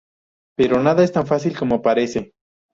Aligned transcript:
Pero 0.57 0.81
nada 0.81 1.03
es 1.03 1.11
tan 1.11 1.27
fácil 1.27 1.55
como 1.55 1.83
parece. 1.83 2.31